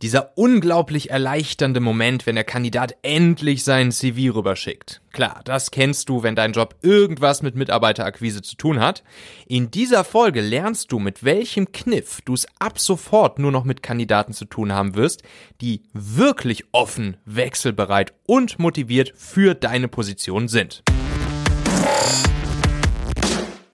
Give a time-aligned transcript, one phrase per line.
[0.00, 5.00] Dieser unglaublich erleichternde Moment, wenn der Kandidat endlich seinen CV rüberschickt.
[5.10, 9.02] Klar, das kennst du, wenn dein Job irgendwas mit Mitarbeiterakquise zu tun hat.
[9.48, 13.82] In dieser Folge lernst du, mit welchem Kniff du es ab sofort nur noch mit
[13.82, 15.24] Kandidaten zu tun haben wirst,
[15.60, 20.84] die wirklich offen, wechselbereit und motiviert für deine Position sind.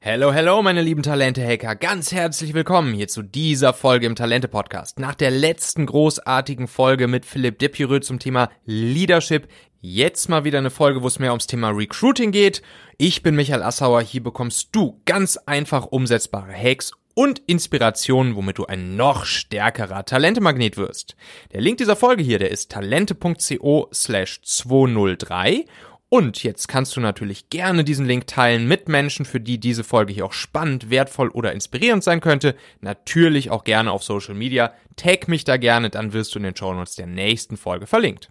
[0.06, 1.76] Hello, hello, meine lieben Talente-Hacker.
[1.76, 4.98] Ganz herzlich willkommen hier zu dieser Folge im Talente-Podcast.
[4.98, 9.48] Nach der letzten großartigen Folge mit Philipp Depireux zum Thema Leadership.
[9.80, 12.60] Jetzt mal wieder eine Folge, wo es mehr ums Thema Recruiting geht.
[12.98, 14.02] Ich bin Michael Assauer.
[14.02, 20.76] Hier bekommst du ganz einfach umsetzbare Hacks und Inspirationen, womit du ein noch stärkerer Talentemagnet
[20.76, 21.16] wirst.
[21.54, 25.64] Der Link dieser Folge hier, der ist talente.co slash 203
[26.08, 30.12] und jetzt kannst du natürlich gerne diesen Link teilen mit Menschen, für die diese Folge
[30.12, 32.54] hier auch spannend, wertvoll oder inspirierend sein könnte.
[32.80, 34.72] Natürlich auch gerne auf Social Media.
[34.96, 38.30] Tag mich da gerne, dann wirst du in den Show Notes der nächsten Folge verlinkt.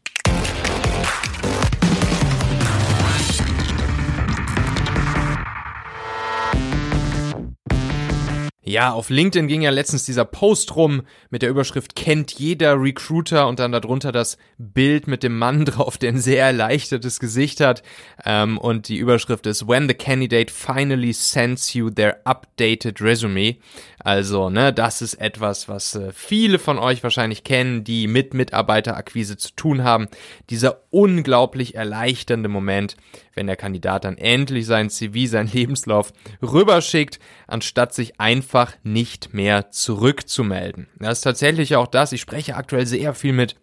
[8.74, 13.48] Ja, auf LinkedIn ging ja letztens dieser Post rum mit der Überschrift kennt jeder Recruiter
[13.48, 17.84] und dann darunter das Bild mit dem Mann drauf, der ein sehr erleichtertes Gesicht hat.
[18.26, 23.58] Ähm, und die Überschrift ist When the candidate finally sends you their updated resume.
[24.04, 29.38] Also, ne, das ist etwas, was äh, viele von euch wahrscheinlich kennen, die mit Mitarbeiterakquise
[29.38, 30.08] zu tun haben.
[30.50, 32.98] Dieser unglaublich erleichternde Moment,
[33.34, 39.72] wenn der Kandidat dann endlich sein CV, sein Lebenslauf rüberschickt, anstatt sich einfach nicht mehr
[39.72, 40.90] zurückzumelden.
[41.00, 42.12] Das ist tatsächlich auch das.
[42.12, 43.56] Ich spreche aktuell sehr viel mit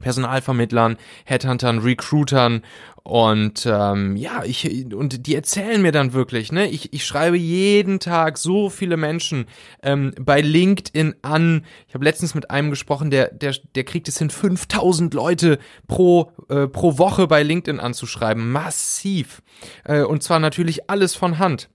[0.00, 2.62] Personalvermittlern, Headhuntern, Recruitern
[3.04, 6.68] und ähm, ja, ich und die erzählen mir dann wirklich, ne?
[6.68, 9.44] Ich, ich schreibe jeden Tag so viele Menschen
[9.82, 11.66] ähm, bei LinkedIn an.
[11.86, 16.32] Ich habe letztens mit einem gesprochen, der der der kriegt es hin, 5000 Leute pro
[16.48, 19.42] äh, pro Woche bei LinkedIn anzuschreiben, massiv
[19.84, 21.68] äh, und zwar natürlich alles von Hand.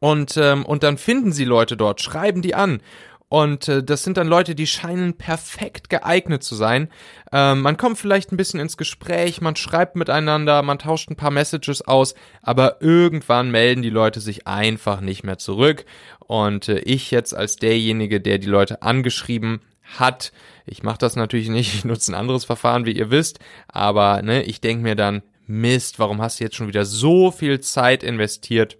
[0.00, 2.82] Und ähm, und dann finden sie Leute dort, schreiben die an
[3.30, 6.88] und äh, das sind dann Leute, die scheinen perfekt geeignet zu sein.
[7.30, 11.30] Ähm, man kommt vielleicht ein bisschen ins Gespräch, man schreibt miteinander, man tauscht ein paar
[11.30, 15.84] Messages aus, aber irgendwann melden die Leute sich einfach nicht mehr zurück.
[16.18, 19.60] Und äh, ich jetzt als derjenige, der die Leute angeschrieben
[19.96, 20.32] hat,
[20.66, 23.38] ich mache das natürlich nicht, ich nutze ein anderes Verfahren, wie ihr wisst,
[23.68, 27.60] aber ne, ich denke mir dann, Mist, warum hast du jetzt schon wieder so viel
[27.60, 28.76] Zeit investiert?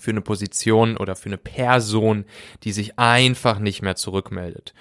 [0.00, 2.24] Für eine Position oder für eine Person,
[2.64, 4.74] die sich einfach nicht mehr zurückmeldet.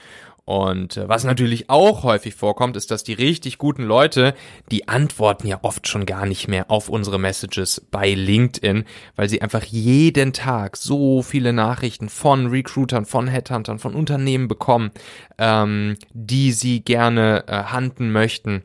[0.49, 4.33] Und äh, was natürlich auch häufig vorkommt, ist, dass die richtig guten Leute,
[4.71, 8.85] die antworten ja oft schon gar nicht mehr auf unsere Messages bei LinkedIn,
[9.15, 14.89] weil sie einfach jeden Tag so viele Nachrichten von Recruitern, von Headhuntern, von Unternehmen bekommen,
[15.37, 18.63] ähm, die sie gerne äh, handen möchten.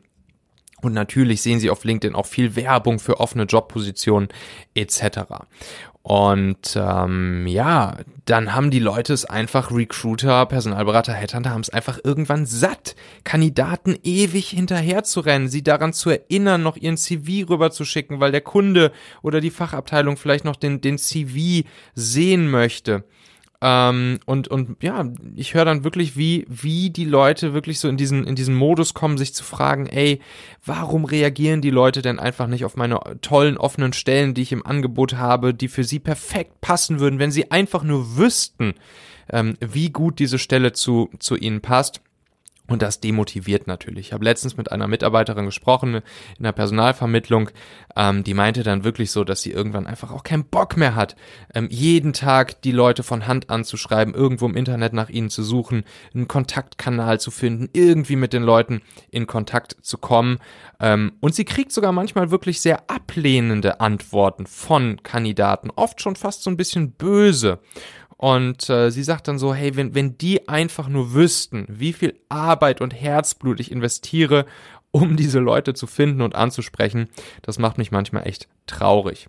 [0.81, 4.29] Und natürlich sehen Sie auf LinkedIn auch viel Werbung für offene Jobpositionen
[4.73, 5.19] etc.
[6.05, 11.97] Und ähm, ja, dann haben die Leute es einfach, Recruiter, Personalberater, Headhunter haben es einfach
[12.03, 18.19] irgendwann satt, Kandidaten ewig hinterher zu rennen, sie daran zu erinnern, noch ihren CV rüberzuschicken,
[18.19, 18.91] weil der Kunde
[19.23, 23.03] oder die Fachabteilung vielleicht noch den, den CV sehen möchte.
[23.67, 27.97] Ähm, und, und ja, ich höre dann wirklich, wie, wie die Leute wirklich so in
[27.97, 30.21] diesen, in diesen Modus kommen, sich zu fragen, ey,
[30.63, 34.63] warum reagieren die Leute denn einfach nicht auf meine tollen offenen Stellen, die ich im
[34.63, 38.75] Angebot habe, die für sie perfekt passen würden, wenn sie einfach nur wüssten,
[39.31, 42.01] ähm, wie gut diese Stelle zu, zu ihnen passt.
[42.67, 44.07] Und das demotiviert natürlich.
[44.07, 46.01] Ich habe letztens mit einer Mitarbeiterin gesprochen
[46.37, 47.51] in der Personalvermittlung,
[47.95, 51.15] ähm, die meinte dann wirklich so, dass sie irgendwann einfach auch keinen Bock mehr hat,
[51.53, 55.83] ähm, jeden Tag die Leute von Hand anzuschreiben, irgendwo im Internet nach ihnen zu suchen,
[56.15, 60.39] einen Kontaktkanal zu finden, irgendwie mit den Leuten in Kontakt zu kommen.
[60.79, 66.41] Ähm, und sie kriegt sogar manchmal wirklich sehr ablehnende Antworten von Kandidaten, oft schon fast
[66.41, 67.59] so ein bisschen böse.
[68.17, 72.19] Und äh, sie sagt dann so, hey, wenn, wenn die einfach nur wüssten, wie viel
[72.29, 74.45] Arbeit und Herzblut ich investiere,
[74.91, 77.09] um diese Leute zu finden und anzusprechen,
[77.41, 79.27] das macht mich manchmal echt traurig.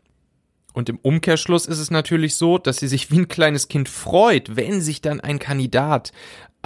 [0.73, 4.57] Und im Umkehrschluss ist es natürlich so, dass sie sich wie ein kleines Kind freut,
[4.57, 6.13] wenn sich dann ein Kandidat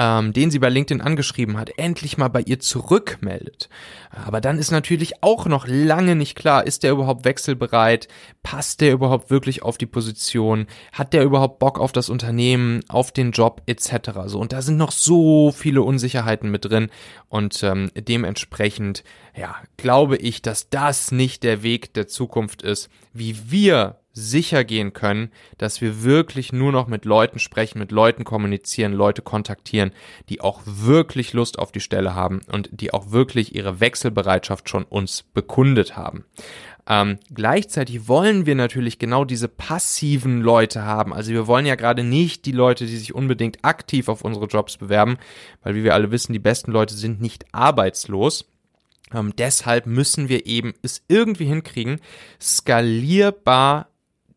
[0.00, 3.68] ähm, den sie bei LinkedIn angeschrieben hat, endlich mal bei ihr zurückmeldet.
[4.10, 8.08] Aber dann ist natürlich auch noch lange nicht klar, ist der überhaupt wechselbereit?
[8.42, 10.68] Passt der überhaupt wirklich auf die Position?
[10.92, 14.12] Hat der überhaupt Bock auf das Unternehmen, auf den Job etc.
[14.24, 16.88] So und da sind noch so viele Unsicherheiten mit drin
[17.28, 19.04] und ähm, dementsprechend
[19.36, 24.92] ja glaube ich, dass das nicht der Weg der Zukunft ist, wie wir sicher gehen
[24.92, 29.92] können, dass wir wirklich nur noch mit Leuten sprechen, mit Leuten kommunizieren, Leute kontaktieren,
[30.28, 34.84] die auch wirklich Lust auf die Stelle haben und die auch wirklich ihre Wechselbereitschaft schon
[34.84, 36.24] uns bekundet haben.
[36.88, 41.12] Ähm, gleichzeitig wollen wir natürlich genau diese passiven Leute haben.
[41.14, 44.76] Also wir wollen ja gerade nicht die Leute, die sich unbedingt aktiv auf unsere Jobs
[44.76, 45.18] bewerben,
[45.62, 48.46] weil wie wir alle wissen, die besten Leute sind nicht arbeitslos.
[49.12, 52.00] Ähm, deshalb müssen wir eben es irgendwie hinkriegen,
[52.40, 53.89] skalierbar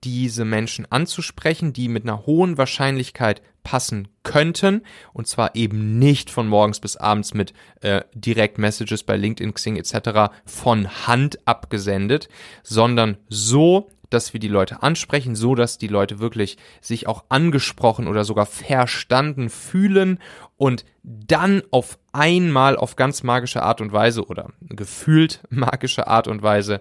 [0.03, 4.81] diese Menschen anzusprechen, die mit einer hohen Wahrscheinlichkeit passen könnten
[5.13, 9.77] und zwar eben nicht von morgens bis abends mit äh, Direct Messages bei LinkedIn, Xing
[9.77, 10.33] etc.
[10.45, 12.27] von Hand abgesendet,
[12.61, 18.07] sondern so, dass wir die Leute ansprechen, so dass die Leute wirklich sich auch angesprochen
[18.07, 20.19] oder sogar verstanden fühlen
[20.57, 26.44] und dann auf einmal auf ganz magische Art und Weise oder gefühlt magische Art und
[26.44, 26.79] Weise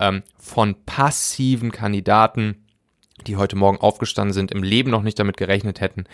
[0.00, 2.66] ähm, von passiven Kandidaten,
[3.26, 6.04] die heute Morgen aufgestanden sind, im Leben noch nicht damit gerechnet hätten,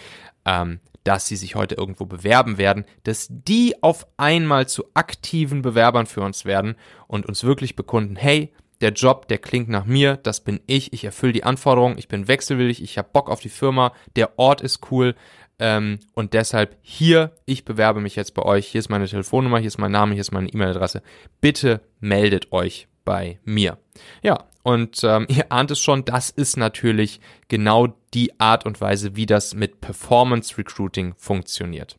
[0.44, 6.06] ähm, dass sie sich heute irgendwo bewerben werden, dass die auf einmal zu aktiven Bewerbern
[6.06, 6.74] für uns werden
[7.06, 11.04] und uns wirklich bekunden, hey, der Job, der klingt nach mir, das bin ich, ich
[11.04, 14.90] erfülle die Anforderungen, ich bin wechselwillig, ich habe Bock auf die Firma, der Ort ist
[14.90, 15.14] cool
[15.58, 19.68] ähm, und deshalb hier, ich bewerbe mich jetzt bei euch, hier ist meine Telefonnummer, hier
[19.68, 21.02] ist mein Name, hier ist meine E-Mail-Adresse,
[21.40, 23.78] bitte meldet euch bei mir.
[24.20, 29.16] Ja, und ähm, ihr ahnt es schon, das ist natürlich genau die Art und Weise,
[29.16, 31.96] wie das mit Performance Recruiting funktioniert.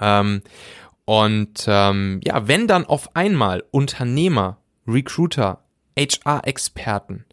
[0.00, 0.40] Ähm,
[1.04, 4.58] und ähm, ja, wenn dann auf einmal Unternehmer,
[4.88, 5.64] Recruiter,
[5.98, 7.24] HR-Experten,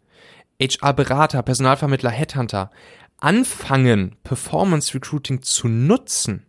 [0.60, 2.70] HR-Berater, Personalvermittler, Headhunter
[3.18, 6.44] anfangen, Performance Recruiting zu nutzen,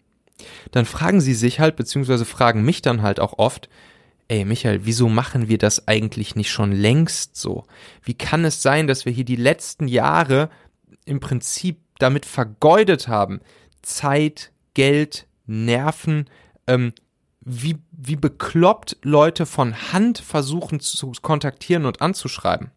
[0.72, 3.70] dann fragen sie sich halt, beziehungsweise fragen mich dann halt auch oft,
[4.28, 7.66] ey Michael, wieso machen wir das eigentlich nicht schon längst so?
[8.04, 10.50] Wie kann es sein, dass wir hier die letzten Jahre
[11.06, 13.42] im Prinzip damit vergeudet haben?
[13.82, 16.30] Zeit, Geld, Nerven,
[16.68, 16.94] ähm,
[17.42, 22.72] wie, wie bekloppt Leute von Hand versuchen zu kontaktieren und anzuschreiben.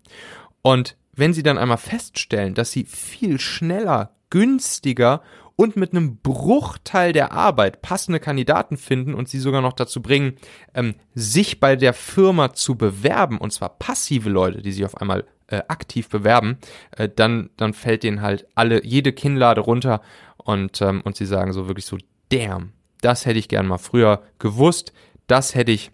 [0.63, 5.23] Und wenn sie dann einmal feststellen, dass sie viel schneller, günstiger
[5.61, 10.37] und mit einem Bruchteil der Arbeit passende Kandidaten finden und sie sogar noch dazu bringen,
[10.73, 15.25] ähm, sich bei der Firma zu bewerben, und zwar passive Leute, die sich auf einmal
[15.49, 16.59] äh, aktiv bewerben,
[16.93, 20.01] äh, dann, dann fällt denen halt alle, jede Kinnlade runter
[20.37, 24.23] und, ähm, und sie sagen so wirklich so, damn, das hätte ich gern mal früher
[24.39, 24.93] gewusst,
[25.27, 25.91] das hätte ich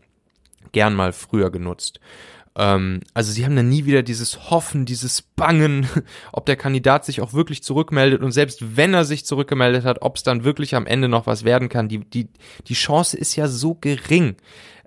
[0.73, 2.01] gern mal früher genutzt.
[2.57, 5.89] Ähm, also sie haben dann nie wieder dieses Hoffen, dieses Bangen,
[6.33, 10.17] ob der Kandidat sich auch wirklich zurückmeldet und selbst wenn er sich zurückgemeldet hat, ob
[10.17, 11.89] es dann wirklich am Ende noch was werden kann.
[11.89, 12.29] Die, die,
[12.67, 14.37] die Chance ist ja so gering.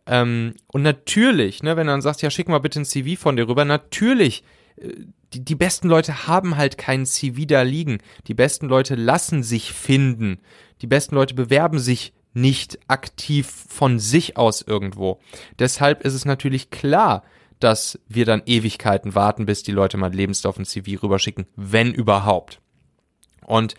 [0.06, 3.36] Ähm, und natürlich, ne, wenn er dann sagt, ja, schick mal bitte ein CV von
[3.36, 4.44] dir rüber, natürlich
[4.78, 4.94] äh,
[5.34, 7.98] die, die besten Leute haben halt kein CV da liegen.
[8.28, 10.40] Die besten Leute lassen sich finden.
[10.81, 15.19] Die besten Leute bewerben sich nicht aktiv von sich aus irgendwo.
[15.60, 17.24] Deshalb ist es natürlich klar,
[17.59, 22.62] dass wir dann Ewigkeiten warten, bis die Leute mal Lebenslauf und CV rüberschicken, wenn überhaupt.
[23.45, 23.75] Und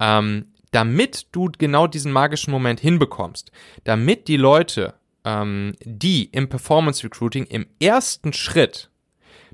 [0.00, 3.50] ähm, damit du genau diesen magischen Moment hinbekommst,
[3.84, 4.94] damit die Leute,
[5.24, 8.90] ähm, die im Performance Recruiting im ersten Schritt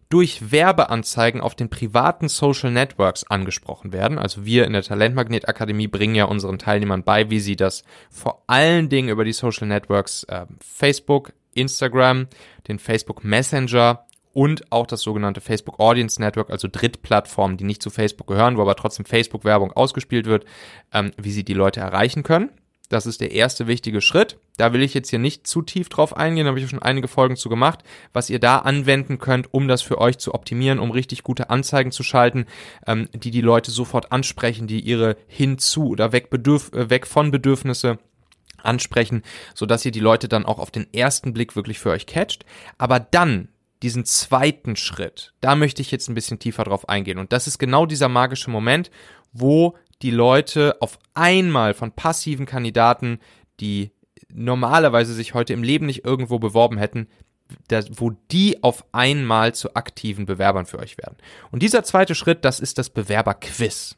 [0.08, 4.18] durch Werbeanzeigen auf den privaten Social Networks angesprochen werden.
[4.18, 8.44] Also wir in der Talentmagnet Akademie bringen ja unseren Teilnehmern bei, wie sie das vor
[8.46, 12.28] allen Dingen über die Social Networks äh, Facebook, Instagram,
[12.68, 17.90] den Facebook Messenger und auch das sogenannte Facebook Audience Network, also Drittplattformen, die nicht zu
[17.90, 20.44] Facebook gehören, wo aber trotzdem Facebook-Werbung ausgespielt wird,
[20.92, 22.50] ähm, wie sie die Leute erreichen können.
[22.90, 24.38] Das ist der erste wichtige Schritt.
[24.56, 27.08] Da will ich jetzt hier nicht zu tief drauf eingehen, da habe ich schon einige
[27.08, 27.80] Folgen zu gemacht,
[28.12, 31.92] was ihr da anwenden könnt, um das für euch zu optimieren, um richtig gute Anzeigen
[31.92, 32.46] zu schalten,
[32.86, 37.30] ähm, die die Leute sofort ansprechen, die ihre hinzu oder weg, Bedürf äh, weg von
[37.30, 37.98] Bedürfnisse
[38.64, 39.22] ansprechen,
[39.54, 42.44] so dass ihr die Leute dann auch auf den ersten Blick wirklich für euch catcht.
[42.78, 43.48] Aber dann
[43.82, 47.18] diesen zweiten Schritt, da möchte ich jetzt ein bisschen tiefer drauf eingehen.
[47.18, 48.90] Und das ist genau dieser magische Moment,
[49.32, 53.18] wo die Leute auf einmal von passiven Kandidaten,
[53.60, 53.92] die
[54.32, 57.08] normalerweise sich heute im Leben nicht irgendwo beworben hätten,
[57.90, 61.16] wo die auf einmal zu aktiven Bewerbern für euch werden.
[61.50, 63.96] Und dieser zweite Schritt, das ist das Bewerberquiz.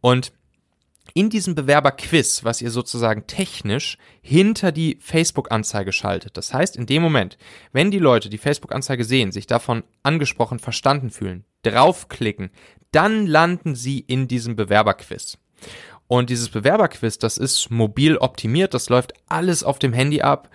[0.00, 0.32] Und
[1.16, 6.36] in diesem Bewerberquiz, was ihr sozusagen technisch hinter die Facebook-Anzeige schaltet.
[6.36, 7.38] Das heißt, in dem Moment,
[7.72, 12.50] wenn die Leute die Facebook-Anzeige sehen, sich davon angesprochen, verstanden fühlen, draufklicken,
[12.92, 15.38] dann landen sie in diesem Bewerberquiz.
[16.06, 20.50] Und dieses Bewerberquiz, das ist mobil optimiert, das läuft alles auf dem Handy ab.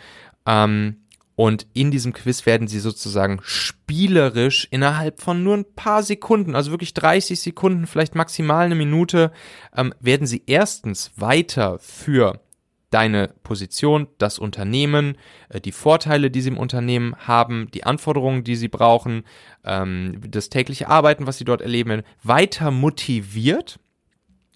[0.45, 1.00] Ähm,
[1.41, 6.69] Und in diesem Quiz werden sie sozusagen spielerisch innerhalb von nur ein paar Sekunden, also
[6.69, 9.31] wirklich 30 Sekunden, vielleicht maximal eine Minute,
[9.75, 12.41] ähm, werden sie erstens weiter für
[12.91, 15.17] deine Position, das Unternehmen,
[15.49, 19.23] äh, die Vorteile, die sie im Unternehmen haben, die Anforderungen, die sie brauchen,
[19.65, 23.79] ähm, das tägliche Arbeiten, was sie dort erleben, weiter motiviert,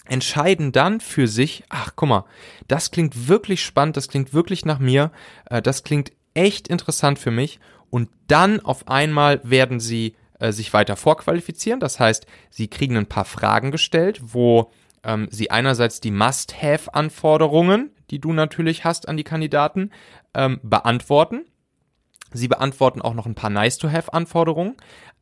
[0.08, 2.26] entscheiden dann für sich, ach guck mal,
[2.68, 5.12] das klingt wirklich spannend, das klingt wirklich nach mir,
[5.50, 10.74] äh, das klingt echt interessant für mich und dann auf einmal werden sie äh, sich
[10.74, 14.72] weiter vorqualifizieren, das heißt, sie kriegen ein paar Fragen gestellt, wo
[15.04, 19.92] ähm, sie einerseits die Must-Have-Anforderungen, die du natürlich hast an die Kandidaten,
[20.34, 21.46] ähm, beantworten.
[22.34, 24.76] Sie beantworten auch noch ein paar Nice-to-Have-Anforderungen.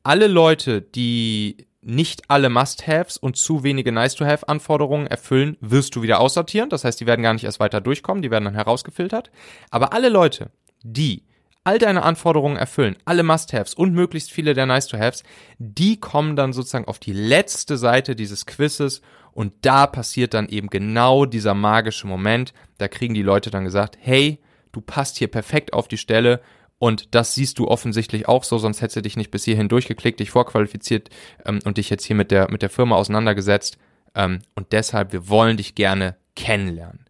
[0.03, 6.69] Alle Leute, die nicht alle Must-Haves und zu wenige Nice-to-Have-Anforderungen erfüllen, wirst du wieder aussortieren.
[6.69, 9.31] Das heißt, die werden gar nicht erst weiter durchkommen, die werden dann herausgefiltert.
[9.69, 10.49] Aber alle Leute,
[10.83, 11.23] die
[11.63, 15.23] all deine Anforderungen erfüllen, alle Must-Haves und möglichst viele der Nice-to-Haves,
[15.57, 20.69] die kommen dann sozusagen auf die letzte Seite dieses Quizzes und da passiert dann eben
[20.69, 22.53] genau dieser magische Moment.
[22.77, 24.39] Da kriegen die Leute dann gesagt, hey,
[24.71, 26.41] du passt hier perfekt auf die Stelle
[26.79, 30.19] und das siehst du offensichtlich auch so, sonst hättest du dich nicht bis hierhin durchgeklickt,
[30.19, 31.09] dich vorqualifiziert
[31.45, 33.77] ähm, und dich jetzt hier mit der, mit der Firma auseinandergesetzt.
[34.15, 37.05] Ähm, und deshalb, wir wollen dich gerne kennenlernen.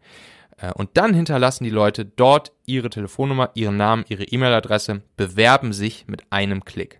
[0.58, 6.06] Äh, und dann hinterlassen die Leute dort ihre Telefonnummer, ihren Namen, ihre E-Mail-Adresse, bewerben sich
[6.08, 7.00] mit einem Klick.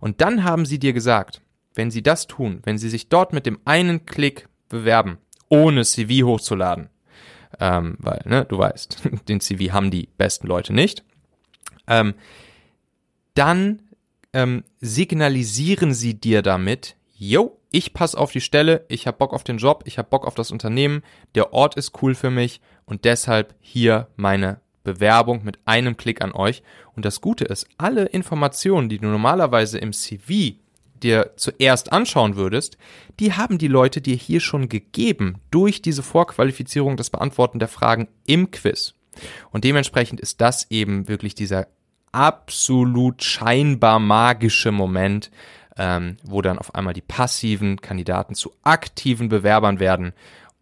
[0.00, 1.40] Und dann haben sie dir gesagt,
[1.74, 6.26] wenn sie das tun, wenn sie sich dort mit dem einen Klick bewerben, ohne CV
[6.26, 6.88] hochzuladen,
[7.58, 11.04] ähm, weil, ne, du weißt, den CV haben die besten Leute nicht,
[11.86, 12.14] ähm,
[13.34, 13.82] dann
[14.32, 19.44] ähm, signalisieren sie dir damit, yo, ich passe auf die Stelle, ich habe Bock auf
[19.44, 21.02] den Job, ich habe Bock auf das Unternehmen,
[21.34, 26.32] der Ort ist cool für mich und deshalb hier meine Bewerbung mit einem Klick an
[26.32, 26.62] euch.
[26.96, 30.56] Und das Gute ist, alle Informationen, die du normalerweise im CV
[31.02, 32.76] dir zuerst anschauen würdest,
[33.18, 38.08] die haben die Leute dir hier schon gegeben durch diese Vorqualifizierung, das Beantworten der Fragen
[38.26, 38.94] im Quiz.
[39.50, 41.68] Und dementsprechend ist das eben wirklich dieser
[42.12, 45.30] absolut scheinbar magische Moment,
[45.76, 50.12] ähm, wo dann auf einmal die passiven Kandidaten zu aktiven Bewerbern werden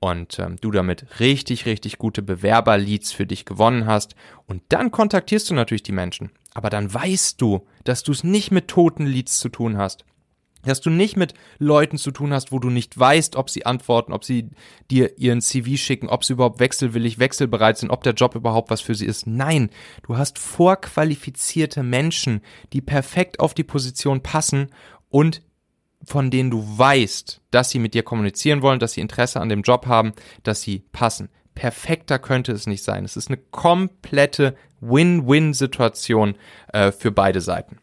[0.00, 4.15] und ähm, du damit richtig, richtig gute Bewerberleads für dich gewonnen hast.
[4.47, 6.31] Und dann kontaktierst du natürlich die Menschen.
[6.55, 10.05] Aber dann weißt du, dass du es nicht mit toten Leads zu tun hast,
[10.65, 14.12] dass du nicht mit Leuten zu tun hast, wo du nicht weißt, ob sie antworten,
[14.12, 14.50] ob sie
[14.91, 18.81] dir ihren CV schicken, ob sie überhaupt wechselwillig, wechselbereit sind, ob der Job überhaupt was
[18.81, 19.27] für sie ist.
[19.27, 19.71] Nein,
[20.03, 22.41] du hast vorqualifizierte Menschen,
[22.73, 24.69] die perfekt auf die Position passen
[25.11, 25.43] und
[26.05, 29.62] von denen du weißt, dass sie mit dir kommunizieren wollen, dass sie Interesse an dem
[29.62, 30.12] Job haben,
[30.43, 31.29] dass sie passen.
[31.55, 33.05] Perfekter könnte es nicht sein.
[33.05, 36.37] Es ist eine komplette Win-Win-Situation
[36.73, 37.79] äh, für beide Seiten.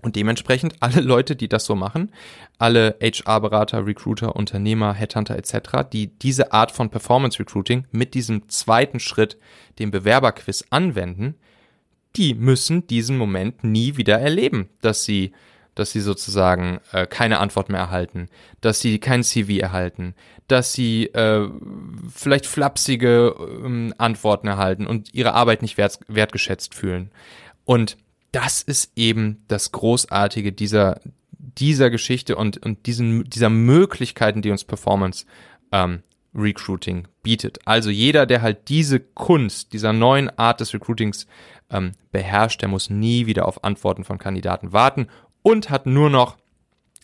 [0.00, 2.12] Und dementsprechend alle Leute, die das so machen,
[2.58, 9.00] alle HR-Berater, Recruiter, Unternehmer, Headhunter etc., die diese Art von Performance Recruiting mit diesem zweiten
[9.00, 9.38] Schritt,
[9.80, 11.34] dem Bewerberquiz, anwenden,
[12.14, 15.32] die müssen diesen Moment nie wieder erleben, dass sie
[15.74, 18.28] dass sie sozusagen äh, keine Antwort mehr erhalten,
[18.60, 20.14] dass sie kein CV erhalten,
[20.48, 21.48] dass sie äh,
[22.14, 27.10] vielleicht flapsige äh, Antworten erhalten und ihre Arbeit nicht wert, wertgeschätzt fühlen.
[27.64, 27.96] Und
[28.32, 31.00] das ist eben das Großartige dieser,
[31.30, 35.24] dieser Geschichte und, und diesen, dieser Möglichkeiten, die uns Performance
[35.72, 36.02] ähm,
[36.34, 37.58] Recruiting bietet.
[37.64, 41.26] Also jeder, der halt diese Kunst, dieser neuen Art des Recruitings
[41.70, 45.08] ähm, beherrscht, der muss nie wieder auf Antworten von Kandidaten warten
[45.44, 46.36] und hat nur noch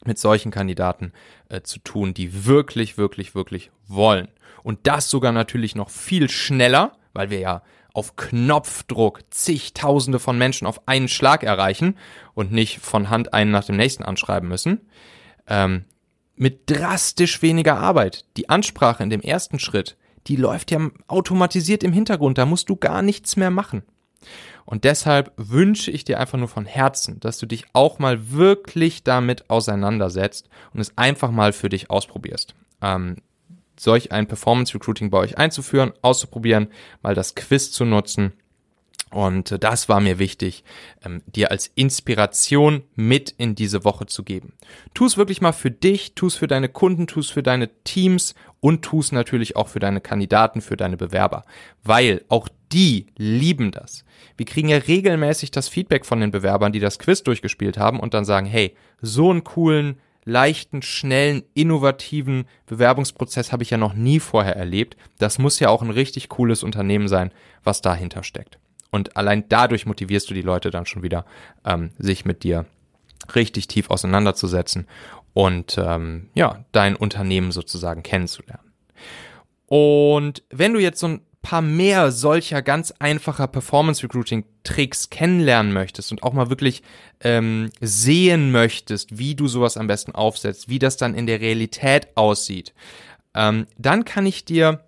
[0.04, 1.12] mit solchen Kandidaten
[1.50, 4.28] äh, zu tun, die wirklich, wirklich, wirklich wollen.
[4.62, 10.66] Und das sogar natürlich noch viel schneller, weil wir ja auf Knopfdruck zigtausende von Menschen
[10.66, 11.96] auf einen Schlag erreichen
[12.34, 14.80] und nicht von Hand einen nach dem nächsten anschreiben müssen,
[15.46, 15.84] ähm,
[16.34, 18.24] mit drastisch weniger Arbeit.
[18.38, 20.78] Die Ansprache in dem ersten Schritt, die läuft ja
[21.08, 23.82] automatisiert im Hintergrund, da musst du gar nichts mehr machen.
[24.64, 29.02] Und deshalb wünsche ich dir einfach nur von Herzen, dass du dich auch mal wirklich
[29.02, 32.54] damit auseinandersetzt und es einfach mal für dich ausprobierst.
[32.80, 33.16] Ähm,
[33.78, 36.68] solch ein Performance Recruiting bei euch einzuführen, auszuprobieren,
[37.02, 38.32] mal das Quiz zu nutzen.
[39.10, 40.62] Und das war mir wichtig,
[41.04, 44.52] ähm, dir als Inspiration mit in diese Woche zu geben.
[44.94, 47.68] Tu es wirklich mal für dich, tu es für deine Kunden, tu es für deine
[47.82, 51.44] Teams und tu es natürlich auch für deine Kandidaten, für deine Bewerber.
[51.82, 54.04] Weil auch die lieben das.
[54.36, 58.14] Wir kriegen ja regelmäßig das Feedback von den Bewerbern, die das Quiz durchgespielt haben und
[58.14, 64.20] dann sagen, hey, so einen coolen leichten, schnellen, innovativen Bewerbungsprozess habe ich ja noch nie
[64.20, 64.96] vorher erlebt.
[65.18, 67.32] Das muss ja auch ein richtig cooles Unternehmen sein,
[67.64, 68.58] was dahinter steckt.
[68.90, 71.24] Und allein dadurch motivierst du die Leute dann schon wieder,
[71.64, 72.66] ähm, sich mit dir
[73.34, 74.86] richtig tief auseinanderzusetzen
[75.32, 78.72] und ähm, ja, dein Unternehmen sozusagen kennenzulernen.
[79.66, 85.72] Und wenn du jetzt so ein paar mehr solcher ganz einfacher Performance Recruiting Tricks kennenlernen
[85.72, 86.82] möchtest und auch mal wirklich
[87.20, 92.08] ähm, sehen möchtest, wie du sowas am besten aufsetzt, wie das dann in der Realität
[92.16, 92.74] aussieht,
[93.34, 94.80] ähm, dann kann ich dir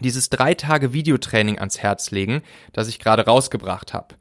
[0.00, 4.14] dieses drei Tage Videotraining ans Herz legen, das ich gerade rausgebracht habe.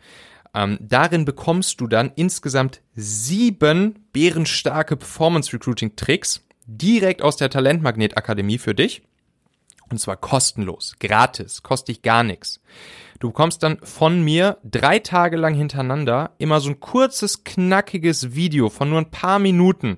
[0.54, 8.18] Ähm, darin bekommst du dann insgesamt sieben bärenstarke Performance Recruiting Tricks direkt aus der Talentmagnet
[8.18, 9.02] Akademie für dich.
[9.90, 12.60] Und zwar kostenlos, gratis, kostet dich gar nichts.
[13.20, 18.70] Du bekommst dann von mir drei Tage lang hintereinander immer so ein kurzes, knackiges Video
[18.70, 19.98] von nur ein paar Minuten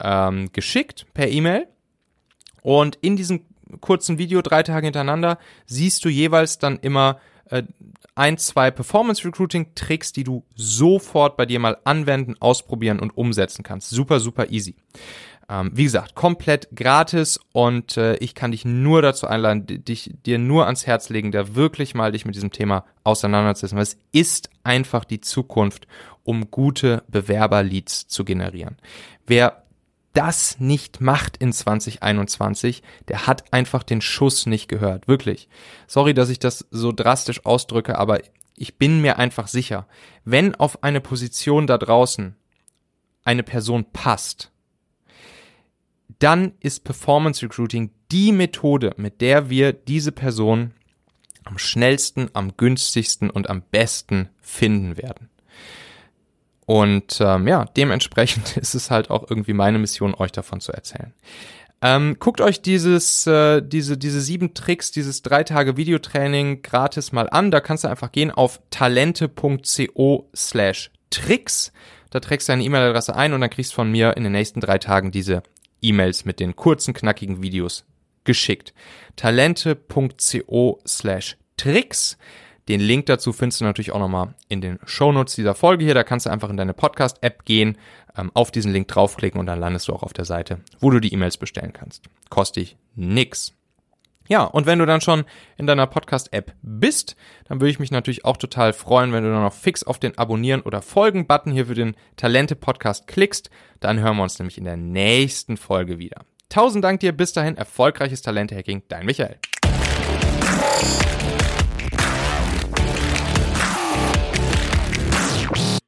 [0.00, 1.68] ähm, geschickt per E-Mail.
[2.62, 3.44] Und in diesem
[3.80, 7.62] kurzen Video, drei Tage hintereinander, siehst du jeweils dann immer äh,
[8.14, 13.62] ein, zwei Performance Recruiting Tricks, die du sofort bei dir mal anwenden, ausprobieren und umsetzen
[13.62, 13.90] kannst.
[13.90, 14.74] Super, super easy.
[15.48, 20.38] Ähm, wie gesagt, komplett gratis und äh, ich kann dich nur dazu einladen, dich dir
[20.38, 23.76] nur ans Herz legen, da wirklich mal dich mit diesem Thema auseinanderzusetzen.
[23.76, 25.88] Weil es ist einfach die Zukunft,
[26.22, 28.76] um gute Bewerberleads zu generieren.
[29.26, 29.59] Wer
[30.12, 35.08] das nicht macht in 2021, der hat einfach den Schuss nicht gehört.
[35.08, 35.48] Wirklich.
[35.86, 38.20] Sorry, dass ich das so drastisch ausdrücke, aber
[38.56, 39.86] ich bin mir einfach sicher,
[40.24, 42.36] wenn auf eine Position da draußen
[43.24, 44.50] eine Person passt,
[46.18, 50.72] dann ist Performance Recruiting die Methode, mit der wir diese Person
[51.44, 55.29] am schnellsten, am günstigsten und am besten finden werden.
[56.70, 61.12] Und ähm, ja, dementsprechend ist es halt auch irgendwie meine Mission, euch davon zu erzählen.
[61.82, 67.28] Ähm, guckt euch dieses, äh, diese, diese sieben Tricks, dieses drei Tage Videotraining gratis mal
[67.28, 67.50] an.
[67.50, 71.72] Da kannst du einfach gehen auf talente.co slash Tricks.
[72.10, 74.60] Da trägst du deine E-Mail-Adresse ein und dann kriegst du von mir in den nächsten
[74.60, 75.42] drei Tagen diese
[75.82, 77.84] E-Mails mit den kurzen, knackigen Videos
[78.22, 78.74] geschickt.
[79.16, 82.16] Talente.co slash Tricks.
[82.70, 85.94] Den Link dazu findest du natürlich auch nochmal in den Shownotes dieser Folge hier.
[85.94, 87.76] Da kannst du einfach in deine Podcast-App gehen,
[88.16, 91.00] ähm, auf diesen Link draufklicken und dann landest du auch auf der Seite, wo du
[91.00, 92.04] die E-Mails bestellen kannst.
[92.28, 93.54] Kostet dich nix.
[94.28, 95.24] Ja, und wenn du dann schon
[95.56, 97.16] in deiner Podcast-App bist,
[97.48, 100.16] dann würde ich mich natürlich auch total freuen, wenn du dann noch fix auf den
[100.16, 103.50] Abonnieren- oder Folgen-Button hier für den Talente-Podcast klickst.
[103.80, 106.24] Dann hören wir uns nämlich in der nächsten Folge wieder.
[106.48, 109.40] Tausend Dank dir, bis dahin, erfolgreiches Talente-Hacking, dein Michael.